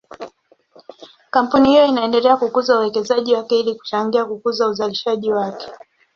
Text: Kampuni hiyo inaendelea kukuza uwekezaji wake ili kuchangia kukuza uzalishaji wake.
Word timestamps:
Kampuni 1.31 1.69
hiyo 1.69 1.85
inaendelea 1.85 2.37
kukuza 2.37 2.77
uwekezaji 2.79 3.33
wake 3.33 3.59
ili 3.59 3.75
kuchangia 3.75 4.25
kukuza 4.25 4.67
uzalishaji 4.67 5.31
wake. 5.33 5.69